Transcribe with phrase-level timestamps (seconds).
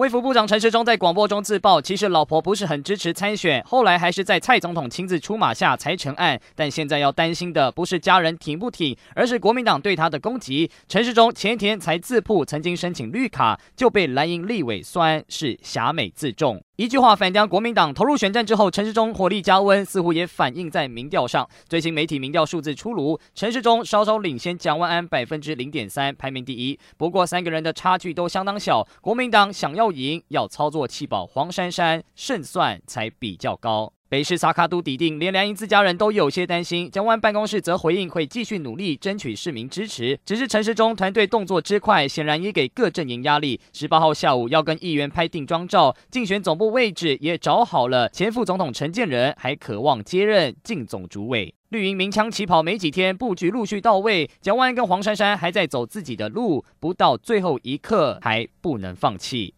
[0.00, 6.40] 卫福部长陈时中在广播中自曝，其实老婆不是很支持参选，后来还是在蔡总统亲自出马下才成案。
[6.54, 10.70] 但现在要担心的不是家人挺不挺，而是国民党对他的攻击。
[10.88, 16.64] 陈时中前天才自曝曾经申请绿卡，就被蓝营立委酸是侠美自重。
[16.76, 21.46] 一句话反将国民党投入选战之后，陈时中火力加温，似乎也反映在民调上。
[21.68, 26.80] 最新媒体民调数字出炉，陈时中稍稍领先蒋万安百分之零点三，排名第一。
[26.96, 33.92] 不过三个人的差距都相当小，国民党想要赢，要操作弃保黄珊珊，胜算才比较高。
[34.08, 36.90] 北市萨卡都底定，连蓝营自家人都有些担心。
[36.90, 40.18] 江湾办公室则回应，会继续努力争取市民支持。
[40.24, 43.60] 只是陈时中团队动作之快，显然也给各阵营压力。
[43.72, 48.08] 十八号下午要跟议员拍定妆照，竞选总部位置也找好了。
[48.08, 51.54] 前副总统陈建仁还渴望接任竞总主委。
[51.68, 54.28] 绿营鸣枪起跑没几天，布局陆续到位。
[54.40, 59.54] 蒋湾跟黄珊珊还在走自己的路，不到最后一刻还不能放弃。